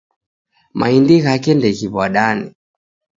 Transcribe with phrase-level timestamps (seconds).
[0.79, 2.47] Maindi ghake ndeghiw'adane.